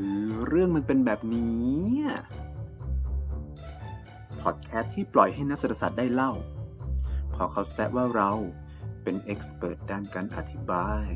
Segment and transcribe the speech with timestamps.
[0.00, 1.86] คือเรื่องมันเป็นแบบนี้
[4.40, 6.32] พอดแคสต์ที่ปล่อยให้นักเศรษฐศาสตร์ได้เล่า
[7.34, 8.32] พอเขาแซะว่าเรา
[9.02, 11.08] เป็น expert ด้านการอธิบาย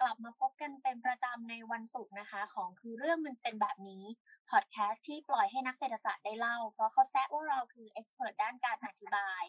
[0.00, 4.04] กลับมาพบกันเป็นประจำในวันศุกร์นะคะ ของคือเรื่องมันเป็นแบบนี้
[4.50, 9.42] พอดแคสต์ที่ปล่อยให้นักเศรษฐศาสตร์ได้เล่า เพราะเขาแซะว่าเราคือ expert ด้านการอธิบาย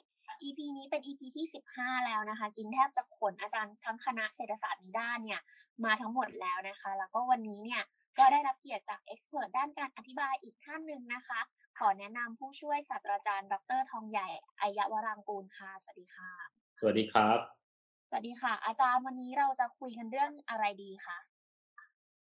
[0.44, 1.46] EP นี้เป็น EP ที่
[1.76, 5.42] 15 แล้วนะคะ กินแทบจะขนอาจารย์ทั้งคณะเศรษฐศาสตร์นิด้านเนี่ย
[5.86, 7.82] มาทั้งหมดแล้วนะคะ แล้วก็วันนี้เนี่ย
[8.18, 11.40] ก็ได้รับเกียรติจากเอ็กซ์เพรสด้านการอธิบายอีกท่านหนึ่งนะคะ
[11.80, 14.28] ขอแนะนำผู้ช่วยศาสตราจารย์ ดรทองใหญ่
[14.62, 16.32] อายะวรางกูลค่ะ สวัสดีค่ะ
[16.80, 17.67] สวัสดีครับ
[18.10, 21.18] สวัสดีค่ะ อาจารย์วันนี้เราจะคุยกันเรื่องอะไรดีคะ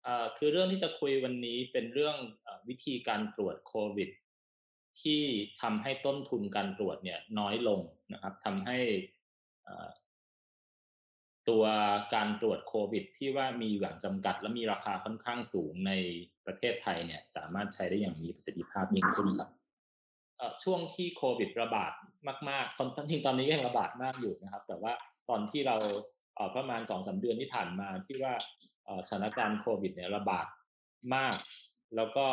[0.03, 4.09] เอ่อคือเรื่องที่จะคุยวันนี้เป็นเรื่องเออวิธีการตรวจโควิด
[5.01, 5.21] ที่
[5.61, 7.79] ทำให้ต้นทุนการตรวจเนี่ยน้อยลง
[8.13, 8.77] นะครับทำให้
[9.63, 9.89] เอ่อ
[11.49, 11.63] ตัว
[12.15, 15.91] การตรวจโควิด ที่ว่ามีอย่างจำกัด และมีราคาค่อนข้างสูงใน
[16.45, 19.49] ประเทศไทยเนี่ย สามารถใช้ได้อย่างมีประสิทธิภาพยิ่งขึ้นครับ
[20.37, 21.91] เอ่อช่วงที่โควิดระบาด
[22.49, 24.93] มากๆตอนจริงๆตอนนี้ก็ยังระบาดมากอยู่นะครับ แต่ว่า
[25.29, 25.77] ตอนที่เรา
[26.35, 28.33] เประมาณสองสาเดือนที่ผ่านมาที่ว่า
[29.07, 30.47] สถานการณ์โควิดเนี่ยระบาด
[31.15, 31.37] มาก
[31.95, 32.27] แล้วก็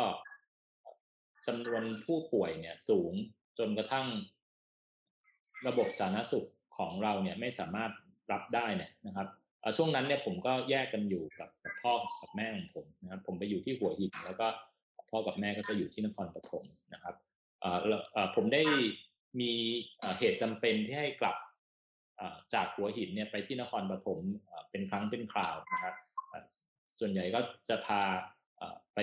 [1.47, 3.13] จำนวนผู้ป่วยเนี่ยสูง
[3.59, 4.07] จนกระทั่ง
[5.67, 7.91] ระบบสาธารณสุขของเราเนี่ยไม่สามารถ
[8.31, 9.27] รับได้เนี่ยนะครับ
[9.77, 14.47] ช่วงนั้นเนี่ยผมก็แยกกันอยู่กับกับพ่อกับแม่ของผมนะครับ ผมไปอยู่ที่หัวหินแล้วก็
[15.11, 17.15] พ่อกับแม่ก็จะอยู่ที่นครปฐมนะครับ
[18.35, 18.63] ผมได้
[19.39, 19.51] มี
[20.17, 21.35] เหตุจำเป็นที่ให้กลับ
[22.53, 24.19] จากหัวหินเนี่ยไปที่นครปฐม
[24.71, 25.95] เป็นครั้งเป็นคราวนะครับ
[26.99, 27.39] ส่วนใหญ่ก็
[27.69, 28.01] จะพา
[28.95, 28.99] ไป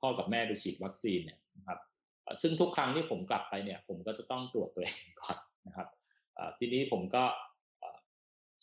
[0.00, 1.78] พ่อกับแม่ไปฉีดวัคซีนเนี่ยนะครับ
[2.42, 5.88] ซึ่งทุกครั้งที่ผมกลับไปเนี่ย ผมก็จะต้องตรวจตัวเองก่อนนะครับ
[6.58, 7.24] ทีนี้ผมก็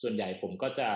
[0.02, 0.89] ส่วนใหญ่ผมก็จะ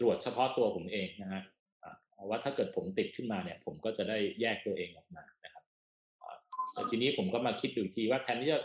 [0.00, 1.42] ตรวจเฉพาะตัวผมเองนะฮะ
[1.82, 5.64] อ่าเพราะว่าถ้าเกิดผมติดขึ้นมาเนี่ย ผมก็จะได้แยกตัวเองออกมานะครับ
[6.72, 8.60] แต่ทีนี้ผมก็มาคิดดูอีกทีว่าแทนที่จะ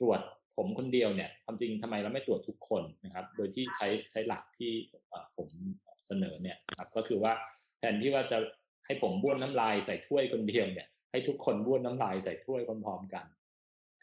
[0.00, 0.20] ตรวจ
[0.56, 4.72] ผมคนเดียวเนี่ยความจริงทำไมเราไม่ตรวจทุกคนนะครับ โดยที่ใช้ใช้หลักที่
[5.36, 5.48] ผม
[6.06, 7.32] เสนอเนี่ยครับก็คือว่า
[7.78, 8.38] แทนที่ว่าจะ
[8.86, 13.26] ให้ผมบ้วนน้ำลายใส่ถ้วยคนเดียวเนี่ย ให้ทุกคนบ้วนน้ำลายใส่ถ้วยพร้อมๆกัน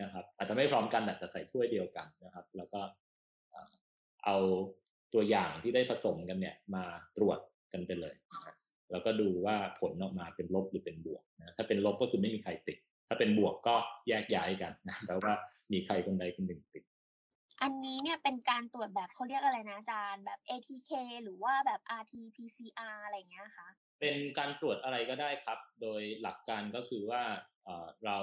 [0.01, 2.81] นะครับ อาจจะไม่พร้อมกันแต่ใส่ถ้วยเดียวกันนะครับ แล้วก็
[4.25, 4.37] เอา
[5.13, 6.83] ตัวอย่างที่ได้ผสมกันเนี่ย มา
[7.17, 7.39] ตรวจ
[7.73, 8.15] กันไปเลย
[8.91, 12.77] แล้วก็ดูว่าผลออกมาเป็นลบหรือเป็นบวกนะถ้าเป็นลบก็คือไม่มีใครติด
[13.09, 13.75] ถ้าเป็นบวกก็
[14.07, 15.33] แยกย้ายกันนะแปลว่า
[15.71, 16.83] มีใครคนใดคนหนึ่งติด
[17.61, 20.91] อันนี้เนี่ยเป็นการตรวจแบบเขาเรียกอะไรนะอาจารย์ แบบ ATK
[21.23, 23.67] หรือว่าแบบ RT-PCR อะไรอย่างเงี้ยคะ
[24.01, 27.23] เป็นการตรวจอะไรก็ได้ครับ โดยหลักการก็คือว่า
[27.65, 28.19] เอ่อเรา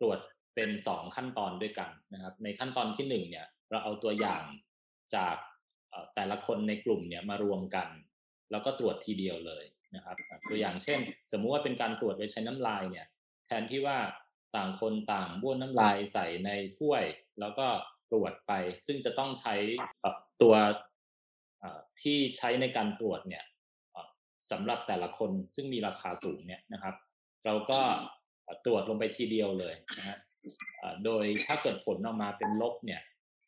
[0.00, 0.18] ตรวจ
[0.54, 4.44] เป็นสองขั้นตอนด้วยกันนะครับ ในขั้นตอนที่หนึ่งเนี่ย เราเอาตัวอย่าง
[5.16, 5.36] จาก
[5.90, 7.88] เอ่อแต่ละคนในกลุ่มเนี่ยมารวมกัน
[8.50, 9.64] แล้วก็ตรวจทีเดียวเลย
[9.96, 10.98] นะครับอะตัวอย่างเช่น
[11.32, 13.06] สมมุติว่าเป็นการตรวจโดยใช้น้ำลายเนี่ย
[13.46, 13.98] แทนที่ว่า
[14.56, 17.04] ต่างคนต่างบ้วนน้ำลายใส่ในถ้วย
[17.40, 17.66] แล้วก็
[18.12, 18.52] ตรวจไป
[18.86, 19.54] ซึ่งจะต้องใช้
[20.42, 20.54] ตัว
[22.02, 23.44] ที่ใช้ในการตรวจเนี่ย
[24.50, 26.94] สำหรับแต่ละคนซึ่งมีราคาสูงเนี่ยนะครับ
[27.46, 27.80] เราก็
[28.64, 30.18] ตรวจลงไปทีเดียวเลยนะฮะ
[31.04, 33.02] โดยถ้าเกิดผลออกมาเป็นลบเนี่ย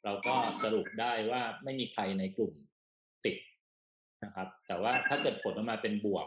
[0.04, 2.53] เราก็สรุปได้ว่าไม่มีใครในกลุ่ม
[3.25, 3.36] ติด
[4.25, 6.26] นะครับ แต่ว่าถ้าเกิดผลออกมาเป็นบวก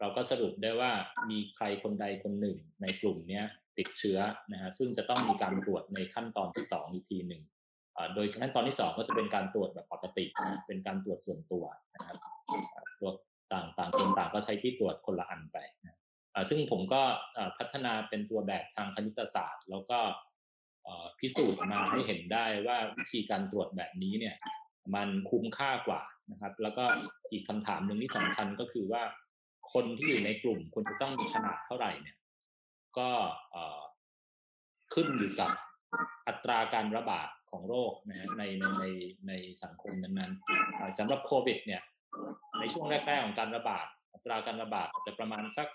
[0.00, 0.92] เราก็สรุปได้ว่า
[1.30, 3.42] มีใครคนใดคนหนึ่งในกลุ่มนี้
[3.78, 4.18] ติดเชื้อ
[4.52, 7.42] นะฮะซึ่งจะต้องมีการตรวจในขั้นตอนที่สองอีกทีหนึ่ง
[7.96, 10.24] อ่าโดยขั้นตอนที่สองก็จะเป็นการตรวจแบบปกติ
[10.66, 12.16] เป็นการตรวจส่วนตัวนะครับ
[13.00, 13.10] ตัว
[13.52, 15.98] ต่างต่างคนต่างก็ใช้ที่ตรวจคนละอันไปนะ
[16.34, 17.02] อ่าซึ่งผมก็
[17.36, 19.98] อ่าพัฒนาเป็นตัวแบบทางคณิตศาสตร์ แล้วก็
[20.86, 24.36] อ่อพิสูจน์มาให้เห็นได้ว่าวิธีการตรวจแบบนี้เนี่ย
[24.94, 26.84] มันคุ้มค่ากว่านะครับ แล้วก็
[27.32, 29.02] อีกคำถามหนึ่งที่สำคัญก็คือว่า
[29.72, 32.16] คนที่อยู่ในกลุ่มควรจะต้องมีขนาดเท่าไหร่เนี่ย
[32.98, 33.10] ก็
[34.94, 35.50] ขึ้นอยู่กับ
[36.28, 38.84] อัตราการระบาดของโรคนะฮะในในใน
[39.28, 39.32] ใน
[39.62, 41.82] สังคมนั้นๆสำหรับโควิด เนี่ย
[42.60, 45.68] ในช่วงแรกๆของการระบาด อัตราการระบาดจะประมาณสัก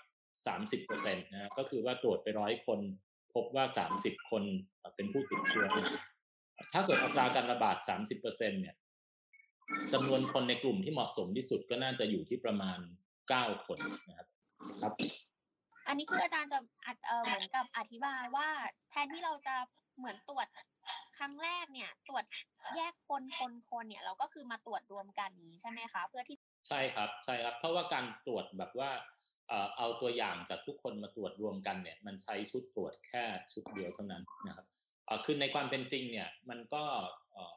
[0.46, 2.80] สามสิบเปอร์เซ็นต์นะก็คือว่าตรวจไปร้อยคน
[3.34, 4.42] พบว่าสามสิบคน
[4.96, 5.66] เป็นผู้ติดเชื้อ
[6.72, 8.76] ถ้าเกิดอัตราการระบาดสามสิบเปอร์เซ็นต์เนี่ย
[9.92, 12.78] จำนวนคนในกลุ่มที่เหมาะสมที่สุดก็น่าจะอยู่ที่ประมาณ
[13.30, 13.78] เก้าคน
[14.08, 14.28] นะครับ
[14.82, 14.92] ครับ
[15.88, 18.48] อันนี้คืออาจารย์จะอัดเออเหมือนกับอธิบายว่า
[18.90, 19.56] แทนที่เราจะ
[19.98, 20.46] เหมือนตรวจ
[21.18, 22.24] ครั้งแรกเนี่ย ตรวจ
[22.76, 26.36] แยกคนคนคนเนี่ย เราก็คือมาตรวจรวมกันนี้ใช่ไหมคะ เพื่อที่
[26.68, 28.90] ใช่ครับใช่ครับ เพราะว่าการตรวจแบบว่า
[29.48, 34.66] เอ่อเอาตัวอย่างจากทุกคนมาตรวจรวมกันเนี่ย มันใช้ชุดตรวจแค่ชุดเดียวเท่านั้นนะครับ
[35.06, 36.84] เอ่อคือในความเป็นจริงเนี่ยมันก็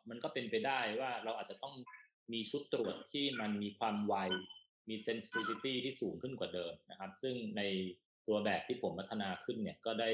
[0.09, 1.75] มันก็เป็นไปได้ว่าเราอาจจะต้อง
[2.33, 4.15] มีชุดตรวจที่มันมีความไว
[4.89, 7.61] มี sensitivity ที่สูงขึ้นกว่าเดิมนะครับ ซึ่งใน
[8.27, 10.11] ตัวแบบที่ผมพัฒนาขึ้นเนี่ยก็ได้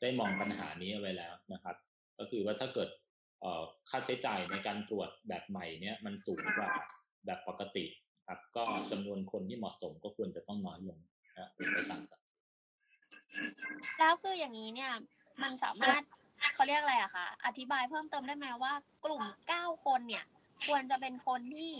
[0.00, 1.76] ได้มองปัญหานี้เอาไว้แล้วนะครับ
[2.18, 2.88] ก็คือว่าถ้าเกิด
[3.90, 6.70] ค่าใช้จ่ายในการตรวจแบบใหม่เนี่ยมันสูงกว่า
[7.26, 7.84] แบบปกติ
[8.28, 10.98] ครับ ก็จำนวนคนที่เหมาะสมก็ควรจะต้องน้อยลง
[11.38, 12.20] นะไปตามสัด
[13.98, 14.92] แล้วคืออย่างนี้เนี่ย
[15.42, 16.02] มันสามารถ
[16.54, 18.72] เขาเรียกอะไรอะคะอธิบายเพิ่มเติมได้ไหมว่า
[19.04, 20.24] กลุ่มเก้าคนเนี่ย
[20.66, 21.72] ควรจะเป็นคนที่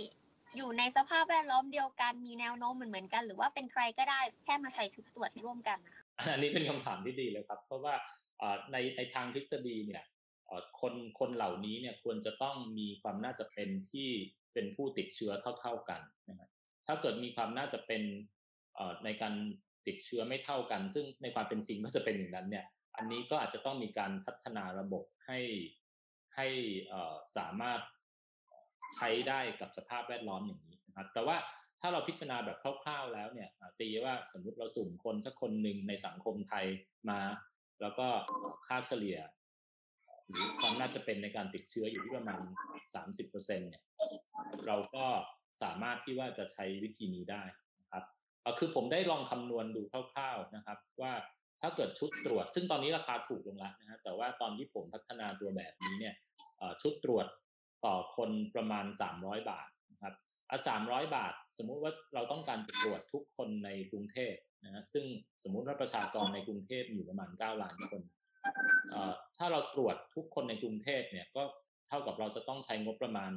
[0.56, 5.78] อยู่ในสภาพแวดล้อมเดียวกันมีแนวโน้มเหมือนเหมือนกัน หรือว่าเป็นใครก็ได้แค่มาใช้ชุดตรวจร่วมกัน
[6.18, 7.94] อันนี้เป็นคำถามที่ดีเลยครับ เพราะว่า
[8.72, 10.04] ในในทางทฤษฎีเนี่ย
[10.80, 14.08] คนคนเหล่านี้เนี่ยควรจะต้องมีความน่าจะเป็นที่
[14.52, 16.50] เป็นผู้ติดเชื้อเท่า ๆกันนะครับ
[16.86, 18.02] ถ้าเกิดมีความน่าจะเป็น
[19.04, 19.34] ในการ
[19.86, 22.64] ติดเชื้อไม่เท่ากัน ซึ่งในความเป็นจริงก็จะเป็นอย่างนั้นเนี่ย
[22.96, 25.40] อันนี้ก็อาจจะต้องมีการพัฒนาระบบให้
[26.36, 26.46] ให้
[27.36, 27.80] สามารถ
[28.94, 31.36] ใช้ได้กับสภาพแวดล้อมอย่างนี้นะครับ แต่ว่า
[31.80, 33.50] ถ้าเราพิจารณาแบบคร่าวๆแล้วเนี่ย
[33.80, 36.66] ตีว่าสมมุติเราสุ่มคนสักคนหนึ่งในสังคมไทย
[37.10, 37.20] มา
[37.80, 38.06] แล้วก็
[38.66, 39.18] ค่าเฉลี่ย
[40.28, 42.40] หรือความน่าจะเป็นในการติดเชื้ออยู่ที่ประมาณ
[43.04, 43.28] 30%
[43.68, 43.82] เนี่ย
[44.66, 45.06] เราก็
[45.62, 47.42] สามารถที่ว่าจะใช้วิธีนี้ได้
[47.80, 48.04] นะครับ
[48.58, 51.12] คือผมได้ลองคำนวณดูคร่าวๆนะครับ ว่า
[51.60, 56.14] ถ้าเกิดชุดตรวจ ซึ่งตอนนี้ราคาถูกลงแล้วนะฮะแต่ว่าตอนที่ผมพัฒนาตัวแบบนี้เนี่ย
[56.82, 57.26] ชุดตรวจ
[57.86, 58.84] ต่อคนประมาณ
[59.16, 60.14] 300 บาทนะครับ
[60.50, 64.34] อะ300บาท สมมุติว่าเราต้องการตรวจทุกคนในกรุงเทพ
[64.64, 65.04] นะฮะซึ่ง
[65.42, 68.02] สมมุติว่าประชากรในกรุงเทพอยู่ประมาณ9ล้านคน
[69.38, 71.42] ถ้าเราตรวจทุกคนในกรุงเทพเนี่ยก็
[71.88, 73.32] เท่ากับเราจะต้องใช้งบประมาณ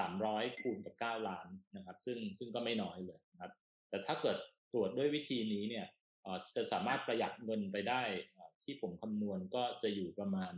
[0.00, 3.52] 300คูณกับ9ล้านนะครับ ซึ่งซึ่งก็ไม่น้อยเลยนะครับ
[3.88, 4.36] แต่ถ้าเกิด
[4.72, 5.86] ตรวจด้วยวิธีนี้เนี่ย
[6.56, 8.02] จะสามารถประหยัดเงินไปได้
[8.64, 10.54] ที่ผมคำนวณก็จะอยู่ประมาณ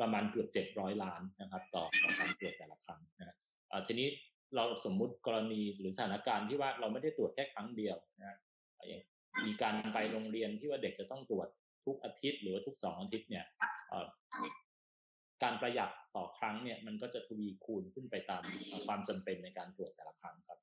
[0.00, 3.36] ประมาณเกือบ700ล้านนะครับ ต่อต่อการตรวจแต่ละครั้งนะ
[3.86, 4.08] ทีนี้
[4.56, 8.38] เราสมมุติกรณีหรือสถานการณ์ที่ว่าเราไม่ได้ตรวจแค่ครั้งเดียวนะ
[9.46, 11.48] มีการไปโรงเรียนที่ว่าเด็กจะต้องตรวจ
[11.86, 13.44] ทุกอาทิตย์หรือว่าทุกสองอาทิตย์เนี่ย
[15.42, 18.42] การประหยัดต่อครั้งเนี่ย มันก็จะทวีคูณขึ้นไปตาม
[18.86, 20.58] ความจำเป็นในการตรวจแต่ละครั้งครับ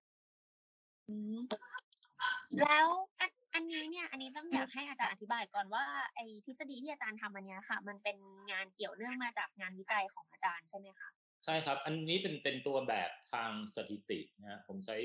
[2.62, 2.88] แล้ว
[3.20, 3.28] อั
[3.60, 8.18] นนี้เนี่ยอันนี้ต้องอยากให้อาจารย์อธิบายก่อนว่าไอ้ทฤษฎีที่อาจารย์ทำอันนี้ค่ะ มันเป็น
[8.52, 11.10] งานเกี่ยวเนื่องมาจากงานวิจัยของอาจารย์ใช่ไหมคะ
[11.46, 14.98] ใช่ครับ อันนี้เป็นเป็นตัวแบบทางสถิตินะผมใช้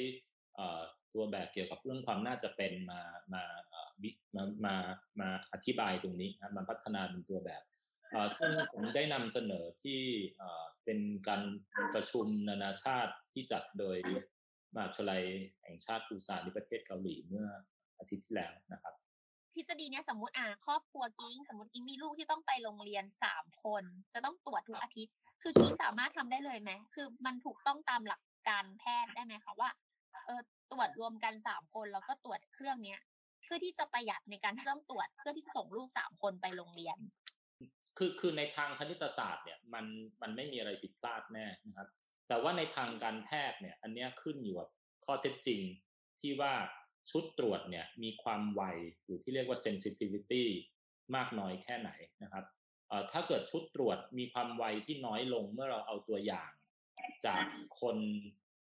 [1.14, 3.00] ตัวแบบเกี่ยวกับเรื่องความน่าจะเป็นมา
[3.34, 4.74] มามามา
[5.20, 7.62] มาอธิบายตรงนี้นะมาพัฒนาเป็นตัวแบบ
[8.38, 10.00] ซึ่งผมได้นำเสนอที่
[10.84, 10.98] เป็น
[11.28, 11.42] การ
[11.94, 13.98] ประชุมนานาชาติที่จัดโดย
[14.74, 15.22] มหาวิทยาลัย
[15.62, 17.46] แห่งชาติปูซานที่ประเทศเกาหลีเมื่อ
[18.02, 18.94] อาทิตย์ที่แล้วนะครับ
[19.54, 23.84] ทฤษฎีเนี้ยสมมติอ่าครอบครัวกิ้งสมมติกิ้งมีลูกที่ต้องไปโรงเรียนสามคน
[24.14, 29.70] จะต้องตรวจทุกอาทิตย์ คือกิ้งสามารถทำได้เลยไหมคือมันถูกต้องตามหลักการแพทย์ได้ไหมคะว่า
[30.26, 30.40] เออ
[30.72, 33.00] ตรวจรวมกันสามคนแล้วก็ตรวจเครื่องเนี้ย
[33.44, 36.98] เพื่อที่จะประหยัดในการที่ต้องตรวจเพื่อที่จะส่งลูกสามคนไปโรงเรียน
[37.98, 39.84] คือคือในทางคณิตศาสตร์เนี่ยมัน
[40.22, 41.88] มันไม่มีอะไรผิดพลาดแน่นะครับ
[42.28, 44.68] แต่ว่าในทางการแพทย์เนี่ย อันนี้ขึ้นอยู่กับ
[45.04, 45.60] ข้อเท็จจริง
[46.20, 46.52] ที่ว่า
[47.10, 48.62] ชุดตรวจเนี่ยมีความไว
[49.04, 50.44] หรือที่เรียกว่า sensitivity
[51.16, 51.90] มากน้อยแค่ไหน
[52.22, 52.44] นะครับ
[53.12, 56.50] ถ้าเกิดชุดตรวจมีความไวที่น้อยลงเมื่อเราเอาตัวอย่าง
[57.26, 57.44] จาก
[57.80, 57.96] คน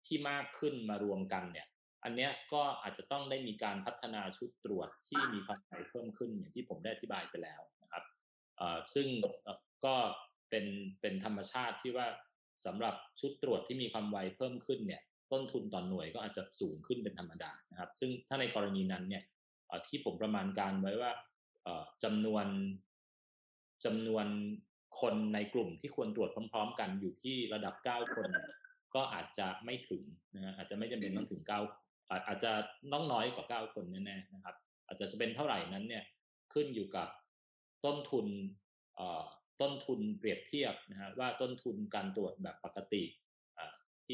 [0.06, 1.66] ที่มากขึ้นมารวมกันเนี่ย
[2.04, 8.04] อันนี้ก็อาจจะต้องได้มีการพัฒนาชุดตรวจที่มีความไวเพิ่มขึ้นอย่างที่ผมได้อธิบายไปแล้วนะครับ
[8.94, 9.06] ซึ่ง
[9.84, 9.94] ก็
[10.50, 10.66] เป็น
[11.00, 12.06] เป็นธรรมชาติที่ว่า
[12.66, 15.02] สำหรับชุดตรวจที่มีความไวเพิ่มขึ้นเนี่ย
[15.32, 19.22] ต้นทุนต่อนหน่วยก็อาจจะสูงขึ้นเป็นธรรมดานะครับ ซึ่งถ้าในกรณีนั้นเนี่ย
[19.88, 21.12] ที่ผมประมาณการไว้ว่า
[22.04, 22.46] จำนวน
[23.84, 24.26] จำนวน
[25.00, 28.28] คนในกลุ่มที่ควรตรวจพร้อม ๆ กันอยู่ที่ระดับ 9 คน
[28.94, 30.02] ก็อาจจะไม่ถึง
[30.34, 32.52] นะฮะอาจจะไม่จำเป็นต้องถึง 9 อาจจะ
[32.92, 34.56] น้องน้อยกว่า 9 คนแน่ๆนะครับ
[34.86, 36.04] อาจจะจะเป็นเท่าไหร่นั้นเนี่ย
[36.54, 37.08] ขึ้นอยู่กับ
[37.84, 38.26] ต้นทุน
[39.60, 43.02] ต้นทุนเปรียบเทียบนะฮะว่าต้นทุนการตรวจแบบปกติ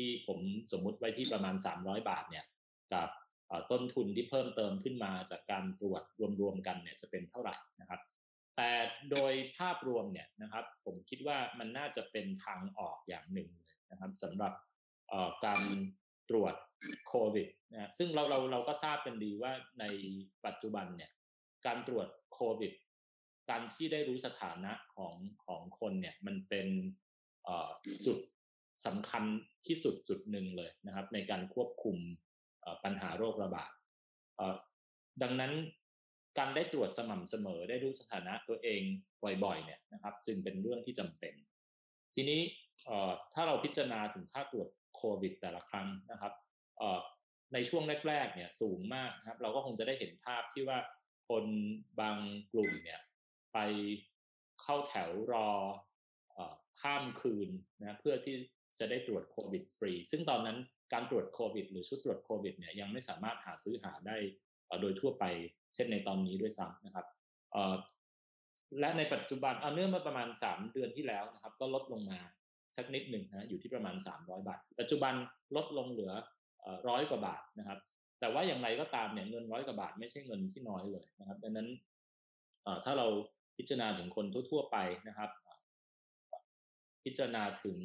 [0.03, 0.41] ที่ผม
[0.73, 2.45] สมมุติไว้ที่ประมาณ 300 บาทเนี่ย
[2.93, 3.09] กับ
[3.71, 6.03] ต้นทุนที่เพิ่มเติมขึ้นมาจากการตรวจ
[6.41, 8.01] รวมๆกันเนี่ยจะเป็นเท่าไหร่นะครับ
[8.57, 8.71] แต่
[9.11, 14.53] โดยภาพรวมเนี่ยนะครับผมคิดว่ามันน่าจะเป็นทางออกอย่างหนึ่งเลยนะครับสำหรับ
[15.47, 15.63] การ
[16.31, 16.55] ตรวจ
[17.09, 19.85] โควิดนะซึ่งเราเราเราก็ทราบกันดีว่าใน
[20.47, 21.11] ปัจจุบันเนี่ย
[21.67, 22.73] การตรวจโควิด
[23.51, 25.15] การที่ได้รู้สถานะของ
[25.47, 26.69] ของคนเนี่ยมันเป็น
[28.07, 28.19] จุด
[28.87, 29.25] สำคัญ
[29.67, 31.97] ที่สุดจุดหนึ่งเลยนะครับ ในการควบคุม
[32.85, 33.71] ปัญหาโรคระบาด
[35.23, 35.53] ดังนั้น
[36.39, 38.83] การได้ตรวจสม่ำเสมอได้รู้สถานะตัวเอง
[39.45, 41.35] บ่อยๆเนี่ยนะครับ จึงเป็นเรื่องที่จำเป็น
[42.15, 42.41] ทีนี้
[43.35, 46.33] ถ้าเราพิจารณาถึงค่าตรวจโควิดแต่ละครั้งนะครับ
[47.55, 50.79] ในช่วงแรกๆเนี่ยสูงมากครับ เราก็คงจะได้เห็นภาพที่ว่า
[51.29, 51.45] คน
[52.01, 52.17] บาง
[52.53, 53.01] กลุ่มเนี่ย
[53.53, 53.59] ไป
[54.63, 55.51] เข้าแถวรอ
[56.81, 57.49] ข้ามคืน
[57.81, 58.35] นะเพื่อที่
[58.83, 60.59] จะได้ตรวจโควิดฟรี ซึ่งตอนนั้น
[60.93, 64.17] การตรวจโควิด หรือชุดตรวจโควิดเนี่ยยังไม่สามารถหาซื้อหาได้
[64.81, 65.25] โดยทั่วไป
[65.75, 67.07] เช่นในตอนนี้ด้วยซ้ำนะครับ
[68.81, 72.19] และในปัจจุบันเอาเนื่องมาประมาณ 3 เดือนที่แล้วนะครับ ก็ลดลงมา
[72.77, 75.15] สักนิดหนึ่งนะอยู่ที่ประมาณ 300 บาท ปัจจุบัน
[75.57, 76.13] ลดลงเหลือ
[76.89, 77.79] ร้อยกว่าบาทนะครับ
[78.21, 81.69] แต่ว่าอย่างไรก็ตามเนี่ยเงินร้อยกว่าบาทไม่ใช่เงินที่น้อยเลยนะครับ ดังนั้น
[82.85, 83.07] ถ้าเรา
[83.57, 84.77] พิจารณาถึงคนทั่ว ๆ ไป
[85.09, 85.31] นะครับ
[87.05, 87.79] พิจารณาถึง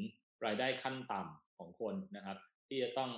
[0.45, 3.11] รายได้ขั้นต่ำของคนนะครับ ที่จะต้อง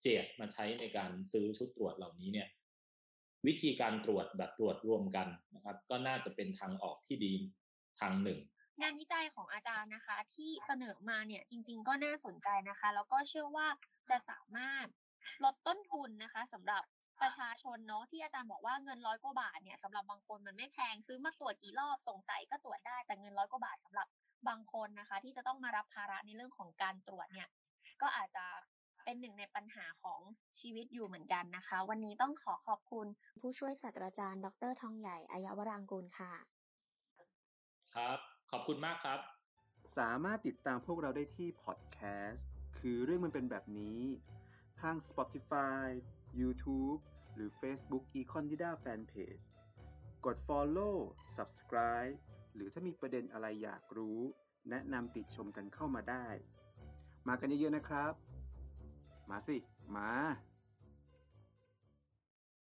[0.00, 2.48] เจียดมาใช้ในการซื้อชุดตรวจเหล่านี้เนี่ย
[3.46, 7.34] วิธีการตรวจแบบตรวจรวมกันนะครับ ก็น่าจะเป็นทางออกที่ดี
[8.00, 8.38] ทางหนึ่ง
[8.80, 13.68] งานวิจัยของอาจารย์นะคะ ที่เสนอมาเนี่ยจริง ๆ ก็น่าสนใจนะคะ แล้วก็เชื่อว่า
[14.10, 14.86] จะสามารถ
[15.44, 16.82] ลดต้นทุนนะคะสำหรับ
[17.22, 24.06] ประชาชนเนาะที่อาจารย์บอกว่าเงินร้อยกว่าบาทเนี่ยสำหรับบางคนมันไม่แพงซื้อมาตรวจกี่รอบสงสัยก็ตรวจได้แต่เงินร้อยกว่าบาทสำหรับ
[24.48, 27.48] บางคนนะคะ ที่จะต้องมารับภาระในเรื่องของการตรวจเนี่ย
[28.02, 28.44] ก็อาจจะ
[29.04, 30.20] เป็นหนึ่งในปัญหาของ
[30.60, 33.06] ชีวิตอยู่เหมือนกันนะคะ วันนี้ต้องขอขอบคุณ
[33.40, 36.32] ผู้ช่วยศาสตราจารย์ ดรทองใหญ่อายาวรางกูลค่ะ
[37.94, 38.18] ครับ
[38.50, 39.20] ขอบคุณมากครับ
[39.98, 44.00] สามารถติดตามพวกเราได้ที่พอดแคสต์คือเรื่องมันเป็นแบบนี้
[44.80, 45.86] ทาง Spotify
[46.40, 47.00] YouTube
[47.34, 49.44] หรือ Facebook Econ d i d a Fanpage
[50.26, 50.96] กด Follow
[51.36, 52.16] Subscribe
[52.54, 54.20] หรือถ้ามีประเด็นอะไรอยากรู้
[54.70, 56.26] แนะนำติดชมกันเข้ามาได้
[57.28, 58.12] มากันเยอะๆนะครับ
[59.30, 59.56] มาสิ
[59.96, 60.10] มา